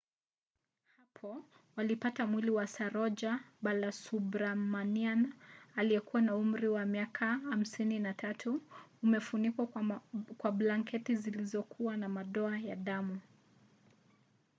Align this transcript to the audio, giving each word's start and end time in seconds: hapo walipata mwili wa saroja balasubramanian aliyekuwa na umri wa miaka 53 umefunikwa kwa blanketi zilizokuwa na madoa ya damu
hapo 0.97 1.45
walipata 1.77 2.27
mwili 2.27 2.49
wa 2.51 2.67
saroja 2.67 3.39
balasubramanian 3.61 5.33
aliyekuwa 5.75 6.21
na 6.21 6.35
umri 6.35 6.67
wa 6.67 6.85
miaka 6.85 7.39
53 7.49 8.59
umefunikwa 9.03 9.67
kwa 10.37 10.51
blanketi 10.51 11.15
zilizokuwa 11.15 11.97
na 11.97 12.09
madoa 12.09 12.59
ya 12.59 12.75
damu 12.75 13.19